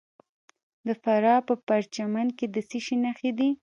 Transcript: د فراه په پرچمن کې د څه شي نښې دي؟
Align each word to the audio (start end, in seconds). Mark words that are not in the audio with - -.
د 0.87 0.89
فراه 1.01 1.41
په 1.47 1.53
پرچمن 1.67 2.27
کې 2.37 2.45
د 2.53 2.57
څه 2.69 2.77
شي 2.85 2.95
نښې 3.03 3.31
دي؟ 3.37 3.49